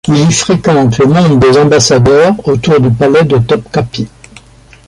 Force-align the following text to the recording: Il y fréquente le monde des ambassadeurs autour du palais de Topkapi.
Il 0.07 0.17
y 0.17 0.33
fréquente 0.33 0.97
le 0.97 1.05
monde 1.05 1.37
des 1.39 1.59
ambassadeurs 1.59 2.33
autour 2.47 2.79
du 2.81 2.89
palais 2.89 3.23
de 3.23 3.37
Topkapi. 3.37 4.07